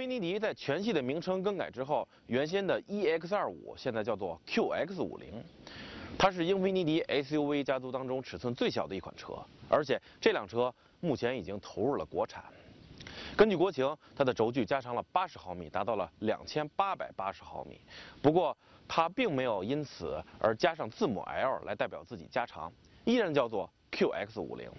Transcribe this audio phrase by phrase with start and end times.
[0.00, 5.26] 菲尼迪在全系的名称更改之后，原先的 EX25 现在叫做 QX50，
[6.18, 9.34] 它是英菲尼迪 SUV 家族当中尺寸最小的一款车，
[9.68, 12.42] 而且这辆车目前已经投入了国产。
[13.36, 17.78] 根据国情，它的轴距加长了八十毫米，达到了两千八百八十毫米。
[18.22, 18.56] 不过，
[18.88, 22.72] 它并没有因此而加上字母 L 来代表自己加长，
[23.04, 24.70] 依然叫做 QX50。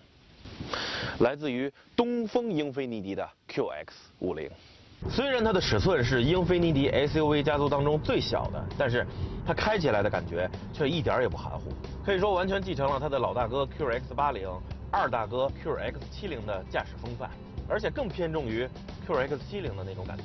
[1.19, 4.49] 来自于东风英菲尼迪的 QX50，
[5.09, 9.05] 虽然它的尺寸是英菲尼迪 SUV 家族当中最小的，但是
[9.45, 11.71] 它开起来的感觉却一点也不含糊，
[12.05, 14.59] 可以说完全继承了它的老大哥 QX80、
[14.91, 17.29] 二大哥 QX70 的驾驶风范。
[17.69, 18.67] 而且更偏重于
[19.07, 20.23] QX70 的那种感觉。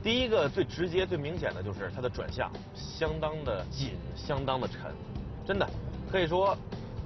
[0.00, 4.92] 第一个最直接、最明显的就是它的转向相当的紧，相当的沉，
[5.44, 5.68] 真的
[6.08, 6.56] 可以说，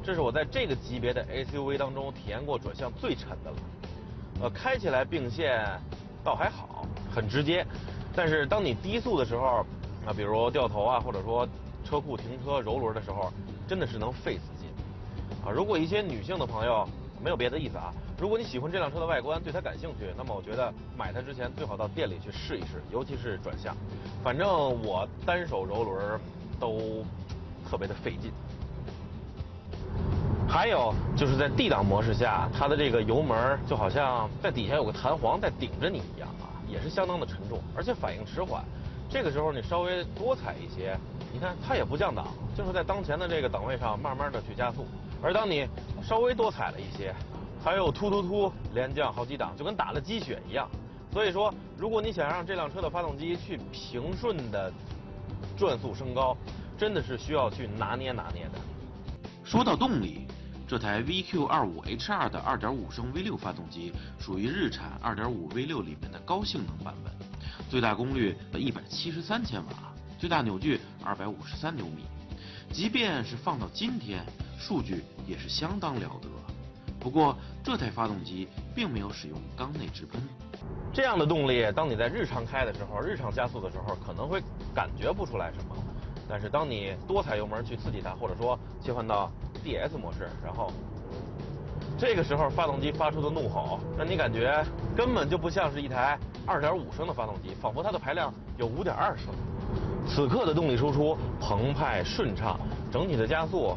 [0.04, 3.56] 这是我在这个级别的 SUV 当中体验过转向最沉的了。
[4.42, 5.64] 呃，开起来并线
[6.22, 6.86] 倒还好，
[7.18, 7.66] 很直接，
[8.14, 9.66] 但是当你低速的时候，
[10.06, 11.46] 啊，比如掉头啊，或者说
[11.84, 13.32] 车库停车柔轮的时候，
[13.66, 14.68] 真的是能费死劲。
[15.44, 16.88] 啊，如果一些女性的朋友。
[17.20, 17.92] 没有别的意思啊！
[18.16, 23.76] 如果你喜欢这辆车的外观，对它感兴趣，那么我觉得买它之前最好到店里去试一试，尤其是转向。
[24.22, 24.48] 反正
[24.84, 26.20] 我单手揉轮
[26.60, 27.04] 都
[27.68, 28.30] 特别的费劲。
[30.48, 38.64] 还有就是在 D 档模式下，它的这个油门就好像在底下有个弹簧在顶着你一样啊，也是相当的沉重，而且反应迟缓。
[39.10, 40.96] 这个时候你稍微多踩一些，
[41.32, 44.86] 你看它也不降档，就是在当前的这个档位上慢慢的去加速。
[45.22, 45.66] 而当你
[46.02, 47.14] 稍微多踩了一些，
[47.64, 50.68] 它又突突突连降好几档，就跟打了鸡血一样。
[51.10, 54.70] 所以说，如果你想让这辆车的发动机去平顺的
[55.56, 56.36] 转速升高，
[56.76, 58.58] 真的是需要去拿捏拿捏的。
[59.42, 60.28] 说到动力，
[60.68, 67.10] 这台 VQ25HR 的2.5升 V6 发动机属于日产2.5 V6 里面的高性能版本，
[67.70, 69.70] 最大功率173千瓦，
[70.18, 72.04] 最大扭矩253牛米。
[72.70, 74.22] 即便是放到今天，
[74.58, 76.28] 数据也是相当了得。
[77.00, 77.34] 不过
[77.64, 80.20] 这台发动机并没有使用缸内直喷，
[80.92, 84.42] 这样的动力，当你在日常开的时候，日常加速的时候，可能会
[84.74, 85.74] 感觉不出来什么。
[86.28, 89.30] 但是当你多踩油门去刺激它，或者说切换到
[89.64, 90.70] DS 模式，然后
[91.98, 94.64] 这个时候发动机发出的怒吼，让你感觉
[94.96, 99.34] 根本就不像是一台2.5升的发动机，仿佛它的排量有5.2升。
[100.06, 102.58] 此刻的动力输出澎湃顺畅，
[102.92, 103.76] 整体的加速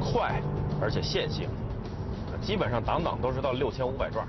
[0.00, 0.40] 快
[0.80, 1.48] 而且线性，
[2.40, 4.26] 基本上档档都是到六千五百转。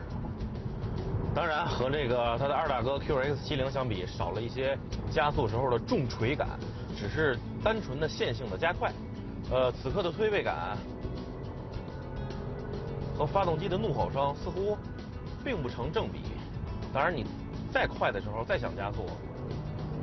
[1.34, 4.78] 当然和这个它的二大哥 QX70 相比，少了一些
[5.10, 6.48] 加速时候的重锤感，
[6.98, 8.92] 只是单纯的线性的加快。
[9.52, 10.78] 呃，此刻的推背感
[13.18, 14.78] 和发动机的怒吼声似乎
[15.44, 16.20] 并不成正比。
[16.94, 17.26] 当然你
[17.72, 19.06] 再快的时候再想加速。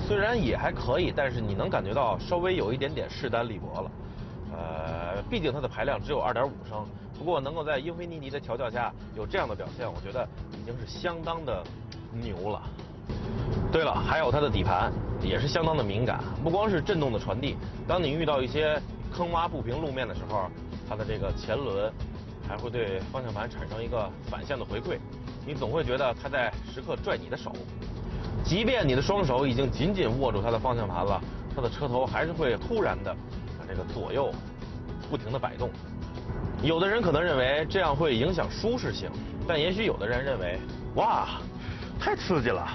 [0.07, 3.91] 虽然也还可以，但是你能感觉到稍微有一点点势单力薄了。
[4.57, 6.87] 呃，毕竟它的排量只有2.5升，
[7.19, 11.63] 不过能够在英菲尼迪的调教下有这样的表现，我觉得已经是相当的
[12.13, 12.63] 牛了。
[13.71, 14.91] 对了，还有它的底盘
[15.23, 17.57] 也是相当的敏感，不光是震动的传递，
[17.87, 18.81] 当你遇到一些
[19.13, 20.49] 坑洼不平路面的时候，
[20.89, 21.93] 它的这个前轮
[22.49, 24.99] 还会对方向盘产生一个反向的回馈，
[25.47, 27.53] 你总会觉得它在时刻拽你的手。
[28.45, 31.21] 即便你的双手已经紧紧握住它的方向盘了，
[31.55, 33.15] 它的车头还是会突然的
[33.69, 34.33] 这个左右
[35.11, 35.71] 不停的摆动。
[36.63, 39.11] 有的人可能认为这样会影响舒适性，
[39.47, 40.59] 但也许有的人认为，
[40.95, 41.41] 哇，
[42.01, 42.67] 太刺激了。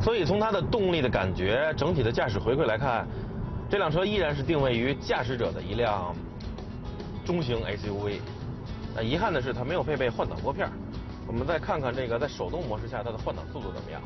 [0.00, 3.06] 所以从它的动力的感觉、整体的驾驶回馈来看，
[3.68, 6.14] 这辆车依然是定位于驾驶者的一辆
[7.24, 8.20] 中型 SUV。
[8.94, 10.70] 那遗憾的是，它没有配备换挡拨片。
[11.26, 14.00] 我们再看看这个在手动模式下它的换挡速度怎么样？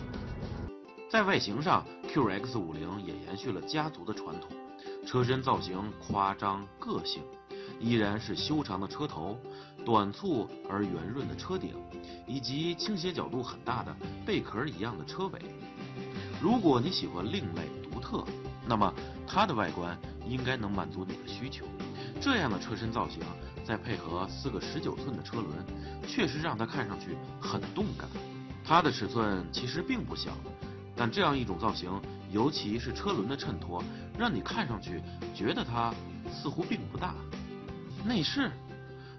[1.11, 4.49] 在外形上，QX50 也延续了家族的传统，
[5.07, 7.23] 车身造型夸张个性，
[7.79, 9.39] 依然是修长的车头、
[9.85, 11.75] 短促而圆润的车顶，
[12.27, 15.41] 以及倾斜角度很大的贝壳一样的车尾。
[16.41, 18.25] 如果你喜欢另类独特，
[18.67, 18.93] 那么
[19.27, 21.67] 它的外观应该能满足你的需求。
[22.21, 23.21] 这样的车身造型。
[23.63, 25.49] 再配合四个十九寸的车轮，
[26.09, 28.09] 确实让它看上去很动感。
[28.65, 30.33] 它的尺寸其实并不小，
[31.01, 31.91] 但这样一种造型，
[32.31, 33.83] 尤其是车轮的衬托，
[34.19, 35.01] 让你看上去
[35.35, 35.95] 觉得它
[36.31, 37.15] 似乎并不大。
[38.05, 38.51] 内饰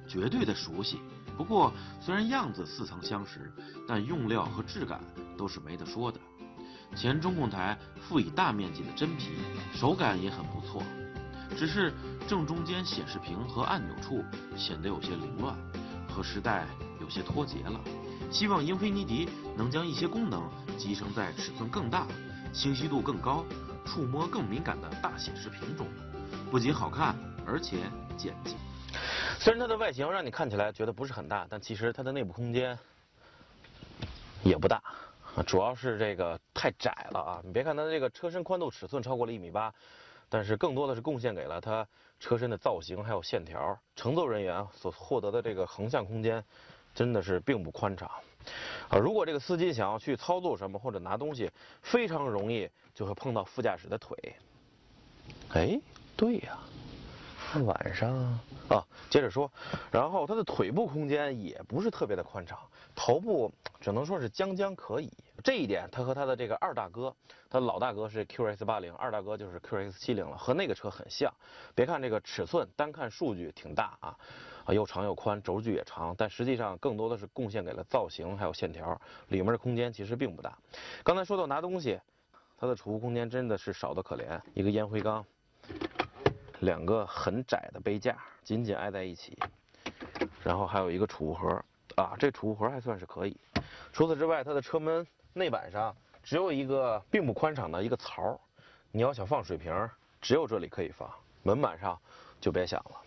[0.07, 0.99] 绝对的熟悉，
[1.35, 3.51] 不过虽然样子似曾相识，
[3.87, 5.01] 但用料和质感
[5.35, 6.19] 都是没得说的。
[6.95, 9.31] 前中控台附以大面积的真皮，
[9.73, 10.83] 手感也很不错。
[11.57, 11.91] 只是
[12.27, 14.23] 正中间显示屏和按钮处
[14.55, 15.57] 显得有些凌乱，
[16.07, 16.67] 和时代
[16.99, 17.81] 有些脱节了。
[18.31, 22.07] 希望英菲尼迪能将一些功能集成在尺寸更大、
[22.53, 23.45] 清晰度更高、
[23.85, 25.85] 触摸更敏感的大显示屏中，
[26.49, 27.13] 不仅好看，
[27.45, 27.77] 而且
[28.17, 28.55] 简洁。
[29.37, 32.77] 虽然它的外形让你看起来觉得不是很大，但其实它的内部空间
[34.43, 34.81] 也不大，
[35.45, 37.41] 主要是这个太窄了啊！
[37.43, 39.73] 你别看它的这个车身宽度尺寸超过了一米八，
[40.29, 41.85] 但是更多的是贡献给了它
[42.19, 46.43] 车身的造型还有线条，乘坐人员所获得的这个横向空间
[46.93, 48.09] 真的是并不宽敞。
[48.89, 51.49] 啊，如果这个司机想要去操作什么或者拿东西，
[51.81, 54.35] 非常容易就会碰到副驾驶的腿。
[55.53, 55.79] 哎，
[56.15, 56.57] 对呀。
[57.65, 58.15] 晚上
[58.69, 59.51] 啊，接着说，
[59.91, 62.57] 然后它的腿部空间也不是特别的宽敞，
[62.95, 65.11] 头部只能说是将将可以。
[65.43, 67.13] 这一点，它和它的这个二大哥，
[67.49, 71.29] 它老大哥是 QX 八零，二大哥就是 QX 七零了，和那个车很像。
[71.75, 74.17] 别看这个尺寸，单看数据挺大啊，
[74.73, 80.57] 又长又宽，轴距也长，但实际上更多的是贡献给了造型还有线条，里面的空间其实并不大。
[81.03, 81.99] 刚才说到拿东西，
[82.57, 85.25] 它的储物空间真的是少得可怜，一个烟灰缸。
[86.59, 89.35] 两个很窄的杯架紧紧挨在一起，
[90.43, 91.49] 然后还有一个储物盒
[91.95, 93.35] 啊，这储物盒还算是可以。
[93.91, 95.03] 除此之外，它的车门
[95.33, 98.39] 内板上只有一个并不宽敞的一个槽，
[98.91, 99.73] 你要想放水瓶，
[100.21, 101.09] 只有这里可以放，
[101.41, 101.99] 门板上
[102.39, 103.01] 就别想了。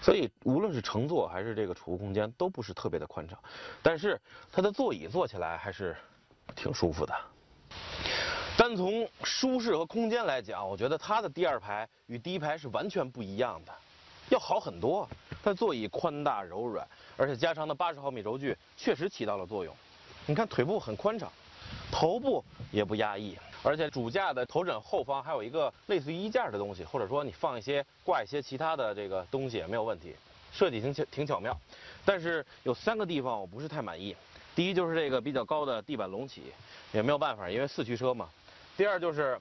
[0.00, 3.38] 所以无论是乘坐还是这个储物空间都不是特别的宽敞，
[3.82, 4.20] 但是
[4.50, 5.96] 它的座椅坐起来还是
[6.54, 7.14] 挺舒服的。
[8.56, 13.72] 单从舒适和空间来讲，我觉得它的第二排与第一排是完全不一样的，
[14.28, 15.08] 要好很多。
[15.42, 16.86] 它座椅宽大柔软，
[17.16, 19.74] 而且加长的八十毫米轴距确实起到了作用。
[20.26, 21.32] 你看腿部很宽敞，
[21.92, 30.16] 头部也不压抑，而且主驾的头枕后方还有一个类似于衣架的东西，或者说你放一些挂一些其他的这个东西也没有问题，
[30.52, 31.54] 设计挺巧挺巧妙。
[32.04, 34.16] 但是有三个地方我不是太满意，
[34.56, 36.44] 第一就是这个比较高的地板隆起，
[36.92, 38.28] 也没有办法，因为四驱车嘛。
[38.74, 39.38] 第二就是，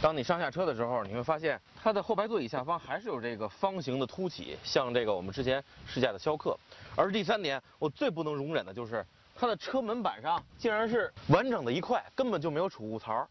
[0.00, 6.58] 当你上下车的时候，你会发现它的后排座椅下方还是有这个方形的凸起，像这个我们之前试驾的逍客。
[6.96, 9.04] 而第三点，我最不能容忍的就是
[9.40, 13.26] 它的车门板上竟然是完整的一块，根本就没有储物槽，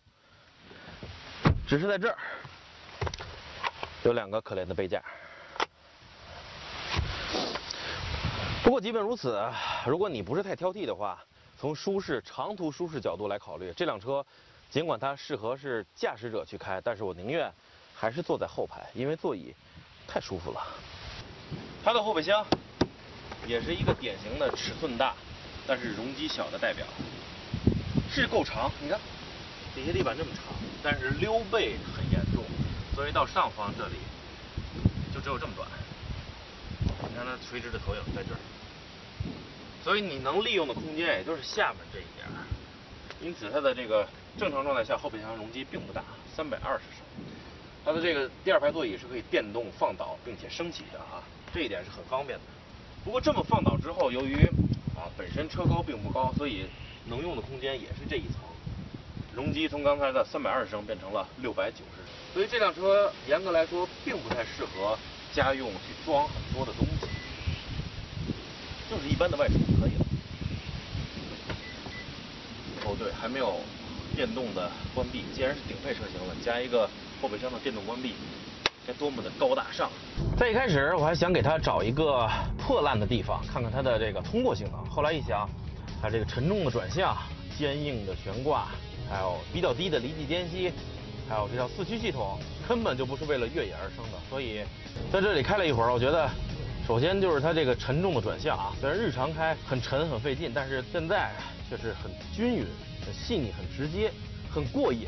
[1.67, 2.17] 只是在这儿
[4.01, 4.99] 有两个可怜的杯架。
[8.63, 9.39] 不过即便如此，
[9.85, 11.23] 如果你不是太挑剔的话，
[11.59, 14.25] 从舒适长途舒适角度来考虑，这辆车。
[14.71, 17.51] 尽管它适合是驾驶者去开，但是我宁愿
[17.95, 19.53] 还是坐在后排，因为座椅
[20.07, 20.61] 太舒服了。
[21.83, 22.43] 它的后备箱
[23.45, 25.15] 也是一个典型的尺寸大，
[25.69, 26.83] 但是容积小的代表，
[28.11, 28.71] 是够长。
[28.81, 28.99] 你看，
[29.75, 30.45] 底下地板这么长，
[30.81, 32.43] 但是溜背很严重，
[32.95, 33.93] 所以到上方这里
[35.13, 35.69] 就只有这么短。
[37.07, 38.39] 你看它垂直的投影在这儿，
[39.83, 42.25] 所以你能利用的空间也就是下面这一点。
[43.21, 44.07] 因此它的这个。
[44.37, 46.01] 正常状态下，后备箱容积并不大，
[46.33, 47.03] 三百二十升。
[47.83, 51.19] 它的这个第二排座椅是可以电动放倒并且升起的啊，
[51.53, 52.45] 这一点是很方便的。
[53.03, 54.47] 不过这么放倒之后，由于
[55.39, 56.65] 身车高并不高，所以
[57.05, 58.41] 能用的空间也是这一层。
[59.33, 64.99] 容积从刚才的三百二十升变成了六百九十升，所以这辆车严格来说并不太适合
[65.33, 67.07] 家用去装很多的东西，
[68.91, 70.05] 就是一般的外出就可以了。
[72.83, 73.61] 哦对，还没有。
[74.15, 76.89] 电动的关闭，既然是顶配车型了，加一个
[77.21, 78.15] 后备箱的电动关闭，
[78.85, 79.89] 该多么的高大上！
[80.39, 82.25] 在一开始我还想给它找一个
[82.57, 84.85] 破烂的地方，看看它的这个通过性能。
[84.85, 85.45] 后来一想，
[86.01, 87.13] 它这个沉重的转向、
[87.57, 88.69] 坚硬的悬挂，
[89.09, 90.71] 还有比较低的离地间隙，
[91.27, 94.17] 还有这套四驱系统，根本就不是为了越野而生的。
[94.29, 94.61] 所以
[95.11, 96.29] 在这里开了一会儿，我觉得，
[96.87, 101.33] 首先就是它这个沉重的转向啊，虽然日常开很沉很费劲，但是现在
[101.69, 102.65] 却是很均匀。
[103.05, 104.09] 很细腻，很直接，
[104.49, 105.05] 很过瘾。